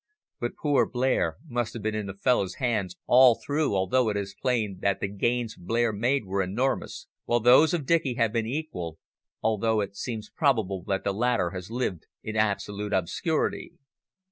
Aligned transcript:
But 0.39 0.55
poor 0.59 0.87
Blair 0.87 1.37
must 1.47 1.75
have 1.75 1.83
been 1.83 1.93
in 1.93 2.07
the 2.07 2.15
fellow's 2.15 2.55
hands 2.55 2.95
all 3.05 3.35
through 3.35 3.75
although 3.75 4.09
it 4.09 4.17
is 4.17 4.33
plain 4.41 4.79
that 4.81 4.99
the 4.99 5.07
gains 5.07 5.55
Blair 5.55 5.93
made 5.93 6.25
were 6.25 6.41
enormous, 6.41 7.05
while 7.25 7.39
those 7.39 7.71
of 7.71 7.85
Dicky 7.85 8.15
have 8.15 8.33
been 8.33 8.47
equal, 8.47 8.97
although 9.43 9.79
it 9.79 9.95
seems 9.95 10.31
probable 10.31 10.83
that 10.87 11.03
the 11.03 11.13
latter 11.13 11.51
has 11.51 11.69
lived 11.69 12.07
in 12.23 12.35
absolute 12.35 12.93
obscurity." 12.93 13.73